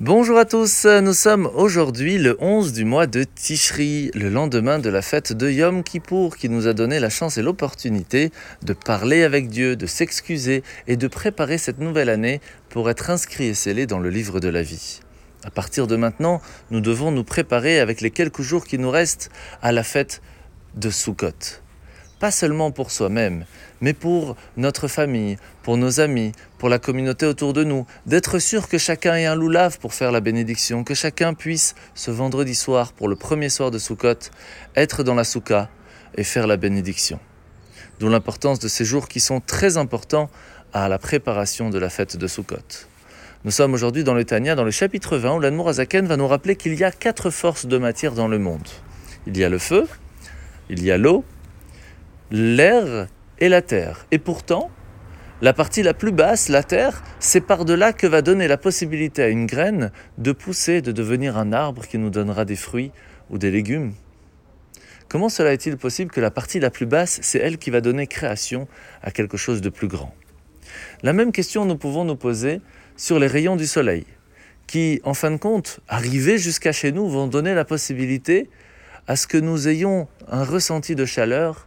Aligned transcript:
Bonjour 0.00 0.38
à 0.38 0.46
tous, 0.46 0.86
nous 0.86 1.12
sommes 1.12 1.50
aujourd'hui 1.54 2.16
le 2.16 2.38
11 2.40 2.72
du 2.72 2.86
mois 2.86 3.06
de 3.06 3.22
Tishri, 3.22 4.10
le 4.14 4.30
lendemain 4.30 4.78
de 4.78 4.88
la 4.88 5.02
fête 5.02 5.34
de 5.34 5.50
Yom 5.50 5.82
Kippour 5.82 6.38
qui 6.38 6.48
nous 6.48 6.66
a 6.66 6.72
donné 6.72 6.98
la 7.00 7.10
chance 7.10 7.36
et 7.36 7.42
l'opportunité 7.42 8.30
de 8.62 8.72
parler 8.72 9.24
avec 9.24 9.50
Dieu, 9.50 9.76
de 9.76 9.84
s'excuser 9.84 10.62
et 10.86 10.96
de 10.96 11.06
préparer 11.06 11.58
cette 11.58 11.80
nouvelle 11.80 12.08
année 12.08 12.40
pour 12.70 12.88
être 12.88 13.10
inscrit 13.10 13.48
et 13.48 13.54
scellé 13.54 13.86
dans 13.86 13.98
le 13.98 14.08
livre 14.08 14.40
de 14.40 14.48
la 14.48 14.62
vie. 14.62 15.00
À 15.44 15.50
partir 15.50 15.86
de 15.86 15.96
maintenant, 15.96 16.40
nous 16.70 16.80
devons 16.80 17.12
nous 17.12 17.24
préparer 17.24 17.78
avec 17.78 18.00
les 18.00 18.10
quelques 18.10 18.40
jours 18.40 18.64
qui 18.64 18.78
nous 18.78 18.90
restent 18.90 19.30
à 19.60 19.70
la 19.70 19.82
fête 19.82 20.22
de 20.76 20.88
Sukkot 20.88 21.60
pas 22.20 22.30
seulement 22.30 22.70
pour 22.70 22.90
soi-même, 22.90 23.46
mais 23.80 23.92
pour 23.92 24.36
notre 24.56 24.88
famille, 24.88 25.36
pour 25.62 25.76
nos 25.76 26.00
amis, 26.00 26.32
pour 26.58 26.68
la 26.68 26.78
communauté 26.78 27.26
autour 27.26 27.52
de 27.52 27.64
nous, 27.64 27.86
d'être 28.06 28.38
sûr 28.38 28.68
que 28.68 28.78
chacun 28.78 29.14
ait 29.16 29.26
un 29.26 29.34
loulave 29.34 29.78
pour 29.78 29.94
faire 29.94 30.12
la 30.12 30.20
bénédiction, 30.20 30.84
que 30.84 30.94
chacun 30.94 31.34
puisse, 31.34 31.74
ce 31.94 32.10
vendredi 32.10 32.54
soir, 32.54 32.92
pour 32.92 33.08
le 33.08 33.16
premier 33.16 33.48
soir 33.48 33.70
de 33.70 33.78
Sukkot, 33.78 34.30
être 34.76 35.02
dans 35.02 35.14
la 35.14 35.24
soukha 35.24 35.68
et 36.16 36.24
faire 36.24 36.46
la 36.46 36.56
bénédiction. 36.56 37.18
D'où 37.98 38.08
l'importance 38.08 38.58
de 38.58 38.68
ces 38.68 38.84
jours 38.84 39.08
qui 39.08 39.20
sont 39.20 39.40
très 39.40 39.76
importants 39.76 40.30
à 40.72 40.88
la 40.88 40.98
préparation 40.98 41.70
de 41.70 41.78
la 41.78 41.90
fête 41.90 42.16
de 42.16 42.26
Sukkot. 42.26 42.86
Nous 43.44 43.50
sommes 43.50 43.72
aujourd'hui 43.72 44.04
dans 44.04 44.14
le 44.14 44.24
Tania, 44.24 44.54
dans 44.54 44.64
le 44.64 44.70
chapitre 44.70 45.16
20, 45.16 45.36
où 45.36 45.40
l'Anmour 45.40 45.70
Azaken 45.70 46.06
va 46.06 46.16
nous 46.16 46.28
rappeler 46.28 46.56
qu'il 46.56 46.74
y 46.74 46.84
a 46.84 46.90
quatre 46.90 47.30
forces 47.30 47.66
de 47.66 47.78
matière 47.78 48.12
dans 48.12 48.28
le 48.28 48.38
monde. 48.38 48.68
Il 49.26 49.36
y 49.36 49.44
a 49.44 49.48
le 49.48 49.58
feu, 49.58 49.86
il 50.68 50.84
y 50.84 50.90
a 50.90 50.98
l'eau, 50.98 51.24
l'air 52.30 53.06
et 53.40 53.48
la 53.48 53.62
terre. 53.62 54.06
Et 54.10 54.18
pourtant, 54.18 54.70
la 55.42 55.52
partie 55.54 55.82
la 55.82 55.94
plus 55.94 56.12
basse, 56.12 56.48
la 56.48 56.62
terre, 56.62 57.02
c'est 57.18 57.40
par 57.40 57.64
delà 57.64 57.92
que 57.94 58.06
va 58.06 58.20
donner 58.20 58.46
la 58.46 58.58
possibilité 58.58 59.22
à 59.22 59.28
une 59.28 59.46
graine 59.46 59.90
de 60.18 60.32
pousser, 60.32 60.82
de 60.82 60.92
devenir 60.92 61.38
un 61.38 61.52
arbre 61.52 61.86
qui 61.86 61.96
nous 61.96 62.10
donnera 62.10 62.44
des 62.44 62.56
fruits 62.56 62.92
ou 63.30 63.38
des 63.38 63.50
légumes. 63.50 63.94
Comment 65.08 65.30
cela 65.30 65.52
est-il 65.52 65.76
possible 65.76 66.10
que 66.10 66.20
la 66.20 66.30
partie 66.30 66.60
la 66.60 66.70
plus 66.70 66.86
basse, 66.86 67.18
c'est 67.22 67.38
elle 67.38 67.58
qui 67.58 67.70
va 67.70 67.80
donner 67.80 68.06
création 68.06 68.68
à 69.02 69.10
quelque 69.10 69.36
chose 69.36 69.60
de 69.62 69.70
plus 69.70 69.88
grand? 69.88 70.14
La 71.02 71.12
même 71.12 71.32
question 71.32 71.64
nous 71.64 71.76
pouvons 71.76 72.04
nous 72.04 72.16
poser 72.16 72.60
sur 72.96 73.18
les 73.18 73.26
rayons 73.26 73.56
du 73.56 73.66
soleil, 73.66 74.04
qui, 74.66 75.00
en 75.04 75.14
fin 75.14 75.30
de 75.30 75.38
compte, 75.38 75.80
arrivés 75.88 76.36
jusqu'à 76.36 76.72
chez 76.72 76.92
nous, 76.92 77.08
vont 77.08 77.26
donner 77.26 77.54
la 77.54 77.64
possibilité 77.64 78.50
à 79.08 79.16
ce 79.16 79.26
que 79.26 79.38
nous 79.38 79.68
ayons 79.68 80.06
un 80.28 80.44
ressenti 80.44 80.94
de 80.94 81.06
chaleur 81.06 81.66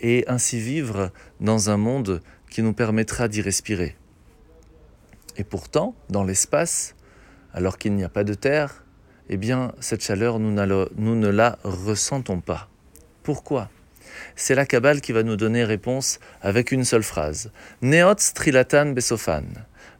et 0.00 0.24
ainsi 0.28 0.60
vivre 0.60 1.10
dans 1.40 1.70
un 1.70 1.76
monde 1.76 2.20
qui 2.50 2.62
nous 2.62 2.72
permettra 2.72 3.28
d'y 3.28 3.42
respirer. 3.42 3.96
Et 5.36 5.44
pourtant, 5.44 5.94
dans 6.08 6.24
l'espace, 6.24 6.94
alors 7.52 7.78
qu'il 7.78 7.94
n'y 7.94 8.04
a 8.04 8.08
pas 8.08 8.24
de 8.24 8.34
terre, 8.34 8.84
eh 9.28 9.36
bien, 9.36 9.72
cette 9.80 10.02
chaleur, 10.02 10.38
nous, 10.38 10.50
ne 10.50 11.28
la 11.28 11.58
ressentons 11.62 12.40
pas. 12.40 12.68
Pourquoi? 13.22 13.70
C'est 14.36 14.54
la 14.54 14.66
Kabbale 14.66 15.00
qui 15.00 15.12
va 15.12 15.22
nous 15.22 15.36
donner 15.36 15.64
réponse 15.64 16.18
avec 16.40 16.72
une 16.72 16.84
seule 16.84 17.02
phrase. 17.02 17.52
Neot 17.82 18.14
trilatan 18.34 18.92
besophan. 18.92 19.44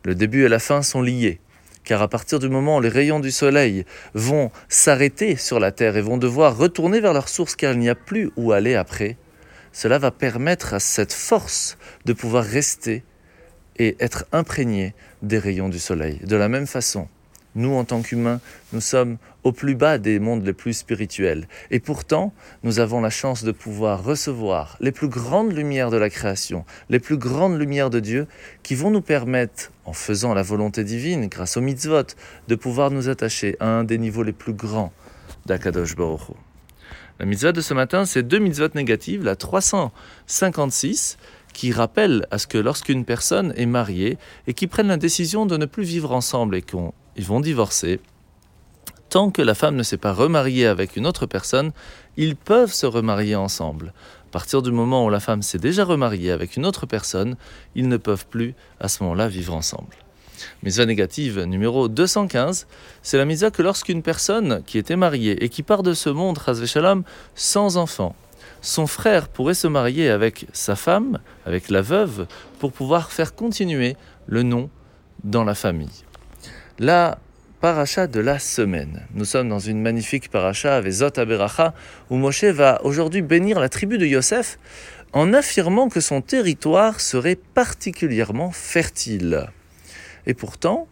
Le 0.05 0.15
début 0.15 0.45
et 0.45 0.49
la 0.49 0.59
fin 0.59 0.83
sont 0.83 1.03
liés 1.03 1.41
car 1.89 2.03
à 2.03 2.09
partir 2.09 2.39
du 2.39 2.51
moment 2.51 2.77
où 2.77 2.81
les 2.83 2.91
rayons 2.91 3.19
du 3.19 3.31
soleil 3.31 3.87
vont 4.13 4.51
s'arrêter 4.69 5.37
sur 5.37 5.59
la 5.59 5.73
terre 5.73 5.97
et 5.97 6.03
vont 6.03 6.19
devoir 6.19 6.55
retourner 6.55 7.01
vers 7.01 7.15
leur 7.15 7.31
source 7.31 7.57
car 7.57 7.73
il 7.73 7.79
n'y 7.79 7.89
a 7.89 7.95
plus 7.95 8.31
où 8.37 8.53
aller 8.53 8.75
après, 8.75 9.17
cela 9.79 9.99
va 9.99 10.11
permettre 10.11 10.75
à 10.75 10.81
cette 10.81 11.13
force 11.13 11.79
de 12.05 12.13
pouvoir 12.13 12.43
rester 12.43 13.05
et 13.77 13.95
être 14.01 14.25
imprégné 14.33 14.93
des 15.23 15.39
rayons 15.39 15.69
du 15.69 15.79
soleil. 15.79 16.19
De 16.25 16.35
la 16.35 16.49
même 16.49 16.67
façon, 16.67 17.07
nous, 17.55 17.73
en 17.75 17.85
tant 17.85 18.03
qu'humains, 18.03 18.41
nous 18.73 18.81
sommes 18.81 19.19
au 19.45 19.53
plus 19.53 19.77
bas 19.77 19.99
des 19.99 20.19
mondes 20.19 20.45
les 20.45 20.53
plus 20.53 20.73
spirituels. 20.73 21.47
Et 21.71 21.79
pourtant, 21.79 22.33
nous 22.65 22.81
avons 22.81 23.01
la 23.01 23.09
chance 23.09 23.45
de 23.45 23.53
pouvoir 23.53 24.03
recevoir 24.03 24.77
les 24.81 24.91
plus 24.91 25.07
grandes 25.07 25.53
lumières 25.53 25.91
de 25.93 25.97
la 25.97 26.11
création, 26.11 26.65
les 26.91 26.99
plus 26.99 27.17
grandes 27.17 27.57
lumières 27.57 27.89
de 27.89 28.01
Dieu, 28.01 28.27
qui 28.65 28.75
vont 28.75 28.91
nous 28.91 29.01
permettre, 29.01 29.71
en 29.85 29.93
faisant 29.93 30.35
la 30.35 30.43
volonté 30.43 30.83
divine, 30.83 31.29
grâce 31.29 31.57
au 31.57 31.61
mitzvot, 31.61 32.17
de 32.49 32.55
pouvoir 32.57 32.91
nous 32.91 33.09
attacher 33.09 33.57
à 33.61 33.69
un 33.69 33.85
des 33.85 33.99
niveaux 33.99 34.25
les 34.25 34.33
plus 34.33 34.55
grands 34.55 34.93
d'Akadosh 35.47 35.95
Baruch 35.95 36.33
la 37.19 37.27
mitzvah 37.27 37.53
de 37.53 37.61
ce 37.61 37.75
matin, 37.75 38.05
c'est 38.05 38.23
deux 38.23 38.39
mitzvot 38.39 38.69
négatives, 38.75 39.25
la 39.25 39.35
356, 39.35 41.19
qui 41.53 41.73
rappelle 41.73 42.27
à 42.31 42.39
ce 42.39 42.47
que 42.47 42.59
lorsqu'une 42.59 43.05
personne 43.05 43.53
est 43.57 43.67
mariée 43.67 44.19
et 44.47 44.55
qui 44.55 44.69
prennent 44.69 44.89
la 44.89 44.97
décision 44.97 45.45
de 45.45 45.57
ne 45.57 45.67
plus 45.67 45.83
vivre 45.83 46.13
ensemble 46.13 46.55
et 46.55 46.63
qu'ils 46.63 47.25
vont 47.25 47.41
divorcer, 47.41 48.01
tant 49.09 49.31
que 49.31 49.43
la 49.43 49.55
femme 49.55 49.75
ne 49.75 49.83
s'est 49.83 49.97
pas 49.97 50.13
remariée 50.13 50.67
avec 50.67 50.97
une 50.97 51.07
autre 51.07 51.27
personne, 51.27 51.73
ils 52.17 52.37
peuvent 52.37 52.73
se 52.73 52.87
remarier 52.87 53.35
ensemble. 53.35 53.93
À 54.29 54.31
partir 54.31 54.63
du 54.63 54.71
moment 54.71 55.05
où 55.05 55.11
la 55.11 55.21
femme 55.21 55.43
s'est 55.43 55.59
déjà 55.59 55.85
remariée 55.85 56.31
avec 56.31 56.57
une 56.57 56.67
autre 56.67 56.87
personne, 56.87 57.37
ils 57.75 57.89
ne 57.89 57.97
peuvent 57.97 58.27
plus 58.27 58.55
à 58.79 58.87
ce 58.87 59.03
moment-là 59.03 59.27
vivre 59.27 59.55
ensemble. 59.55 59.97
Misa 60.63 60.87
négative 60.87 61.43
numéro 61.45 61.89
215, 61.89 62.67
c'est 63.03 63.19
la 63.19 63.25
misa 63.25 63.51
que 63.51 63.63
lorsqu'une 63.63 64.03
personne 64.03 64.63
qui 64.67 64.79
était 64.79 64.97
mariée 64.97 65.45
et 65.45 65.49
qui 65.49 65.63
part 65.63 65.83
de 65.83 65.95
ce 65.95 66.11
monde, 66.11 66.39
Shalom, 66.67 67.05
sans 67.35 67.77
enfant, 67.77 68.15
son 68.61 68.87
frère 68.87 69.29
pourrait 69.29 69.55
se 69.55 69.69
marier 69.69 70.11
avec 70.11 70.47
sa 70.53 70.77
femme, 70.77 71.19
avec 71.47 71.71
la 71.71 71.83
veuve, 71.83 72.27
pour 72.59 72.73
pouvoir 72.73 73.13
faire 73.13 73.35
continuer 73.35 73.97
le 74.27 74.43
nom 74.43 74.71
dans 75.25 75.45
la 75.45 75.55
famille. 75.55 76.05
La 76.79 77.19
paracha 77.61 78.07
de 78.07 78.21
la 78.21 78.39
semaine. 78.39 79.07
Nous 79.15 79.25
sommes 79.25 79.49
dans 79.49 79.59
une 79.59 79.81
magnifique 79.81 80.31
paracha 80.31 80.77
avec 80.77 80.93
Zot 80.93 81.19
Aberacha, 81.19 81.75
où 82.11 82.17
Moshe 82.17 82.45
va 82.45 82.81
aujourd'hui 82.85 83.23
bénir 83.23 83.59
la 83.59 83.69
tribu 83.69 83.99
de 83.99 84.07
Yosef 84.07 84.59
en 85.13 85.33
affirmant 85.33 85.89
que 85.89 86.01
son 86.01 86.21
territoire 86.21 87.01
serait 87.01 87.39
particulièrement 87.55 88.53
fertile. 88.53 89.49
Et 90.29 90.35
pourtant, 90.35 90.87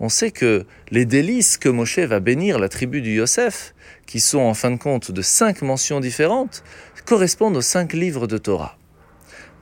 on 0.00 0.08
sait 0.08 0.30
que 0.30 0.64
les 0.90 1.04
délices 1.04 1.58
que 1.58 1.68
Moshe 1.68 1.98
va 1.98 2.20
bénir 2.20 2.58
la 2.58 2.68
tribu 2.68 3.02
du 3.02 3.16
Yosef, 3.16 3.74
qui 4.06 4.20
sont 4.20 4.38
en 4.38 4.54
fin 4.54 4.70
de 4.70 4.76
compte 4.76 5.10
de 5.10 5.22
cinq 5.22 5.60
mentions 5.60 6.00
différentes, 6.00 6.62
correspondent 7.04 7.56
aux 7.56 7.62
cinq 7.62 7.92
livres 7.92 8.26
de 8.26 8.38
Torah. 8.38 8.78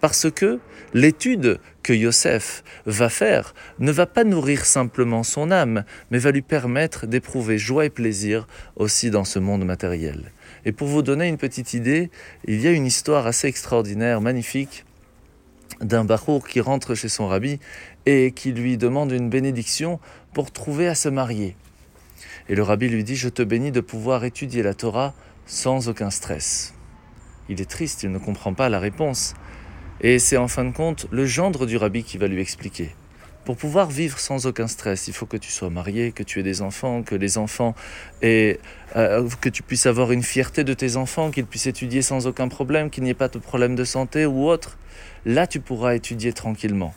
Parce 0.00 0.30
que 0.30 0.60
l'étude 0.92 1.58
que 1.82 1.94
Yosef 1.94 2.62
va 2.84 3.08
faire 3.08 3.54
ne 3.78 3.90
va 3.90 4.04
pas 4.04 4.24
nourrir 4.24 4.66
simplement 4.66 5.22
son 5.22 5.50
âme, 5.50 5.84
mais 6.10 6.18
va 6.18 6.30
lui 6.30 6.42
permettre 6.42 7.06
d'éprouver 7.06 7.56
joie 7.56 7.86
et 7.86 7.90
plaisir 7.90 8.46
aussi 8.76 9.10
dans 9.10 9.24
ce 9.24 9.38
monde 9.38 9.64
matériel. 9.64 10.32
Et 10.66 10.72
pour 10.72 10.88
vous 10.88 11.02
donner 11.02 11.28
une 11.28 11.38
petite 11.38 11.72
idée, 11.72 12.10
il 12.46 12.60
y 12.60 12.66
a 12.66 12.72
une 12.72 12.86
histoire 12.86 13.26
assez 13.26 13.48
extraordinaire, 13.48 14.20
magnifique, 14.20 14.84
d'un 15.80 16.04
bachour 16.04 16.46
qui 16.46 16.60
rentre 16.60 16.94
chez 16.94 17.08
son 17.08 17.28
rabbi 17.28 17.58
et 18.06 18.32
qui 18.32 18.52
lui 18.52 18.76
demande 18.76 19.12
une 19.12 19.28
bénédiction 19.28 20.00
pour 20.32 20.50
trouver 20.50 20.88
à 20.88 20.94
se 20.94 21.08
marier. 21.08 21.56
Et 22.48 22.54
le 22.54 22.62
rabbi 22.62 22.88
lui 22.88 23.04
dit, 23.04 23.16
je 23.16 23.28
te 23.28 23.42
bénis 23.42 23.72
de 23.72 23.80
pouvoir 23.80 24.24
étudier 24.24 24.62
la 24.62 24.74
Torah 24.74 25.14
sans 25.46 25.88
aucun 25.88 26.10
stress. 26.10 26.74
Il 27.48 27.60
est 27.60 27.70
triste, 27.70 28.02
il 28.02 28.10
ne 28.10 28.18
comprend 28.18 28.54
pas 28.54 28.68
la 28.68 28.78
réponse. 28.78 29.34
Et 30.00 30.18
c'est 30.18 30.36
en 30.36 30.48
fin 30.48 30.64
de 30.64 30.72
compte 30.72 31.06
le 31.10 31.26
gendre 31.26 31.66
du 31.66 31.76
rabbi 31.76 32.04
qui 32.04 32.18
va 32.18 32.26
lui 32.26 32.40
expliquer. 32.40 32.94
Pour 33.44 33.58
pouvoir 33.58 33.90
vivre 33.90 34.18
sans 34.18 34.46
aucun 34.46 34.66
stress, 34.66 35.06
il 35.06 35.12
faut 35.12 35.26
que 35.26 35.36
tu 35.36 35.50
sois 35.50 35.68
marié, 35.68 36.12
que 36.12 36.22
tu 36.22 36.40
aies 36.40 36.42
des 36.42 36.62
enfants, 36.62 37.02
que 37.02 37.14
les 37.14 37.36
enfants 37.36 37.74
et 38.22 38.58
euh, 38.96 39.28
que 39.42 39.50
tu 39.50 39.62
puisses 39.62 39.84
avoir 39.84 40.12
une 40.12 40.22
fierté 40.22 40.64
de 40.64 40.72
tes 40.72 40.96
enfants, 40.96 41.30
qu'ils 41.30 41.44
puissent 41.44 41.66
étudier 41.66 42.00
sans 42.00 42.26
aucun 42.26 42.48
problème, 42.48 42.88
qu'il 42.88 43.04
n'y 43.04 43.10
ait 43.10 43.14
pas 43.14 43.28
de 43.28 43.38
problème 43.38 43.74
de 43.74 43.84
santé 43.84 44.24
ou 44.24 44.48
autre. 44.48 44.78
Là, 45.26 45.46
tu 45.46 45.60
pourras 45.60 45.94
étudier 45.94 46.32
tranquillement. 46.32 46.94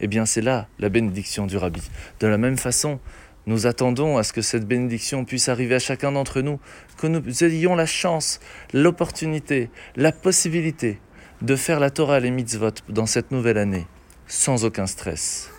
Eh 0.00 0.06
bien, 0.06 0.26
c'est 0.26 0.42
là 0.42 0.68
la 0.78 0.90
bénédiction 0.90 1.46
du 1.46 1.56
rabbi. 1.56 1.82
De 2.20 2.28
la 2.28 2.38
même 2.38 2.56
façon, 2.56 3.00
nous 3.46 3.66
attendons 3.66 4.16
à 4.16 4.22
ce 4.22 4.32
que 4.32 4.42
cette 4.42 4.68
bénédiction 4.68 5.24
puisse 5.24 5.48
arriver 5.48 5.74
à 5.74 5.80
chacun 5.80 6.12
d'entre 6.12 6.40
nous, 6.40 6.60
que 6.98 7.08
nous 7.08 7.42
ayons 7.42 7.74
la 7.74 7.86
chance, 7.86 8.38
l'opportunité, 8.72 9.70
la 9.96 10.12
possibilité 10.12 11.00
de 11.42 11.56
faire 11.56 11.80
la 11.80 11.90
Torah 11.90 12.18
et 12.18 12.20
les 12.20 12.30
mitzvot 12.30 12.74
dans 12.88 13.06
cette 13.06 13.32
nouvelle 13.32 13.58
année, 13.58 13.86
sans 14.28 14.64
aucun 14.64 14.86
stress 14.86 15.50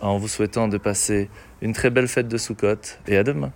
en 0.00 0.18
vous 0.18 0.28
souhaitant 0.28 0.68
de 0.68 0.78
passer 0.78 1.28
une 1.60 1.72
très 1.72 1.90
belle 1.90 2.08
fête 2.08 2.28
de 2.28 2.38
Sukkot 2.38 2.98
et 3.06 3.16
à 3.16 3.24
demain. 3.24 3.52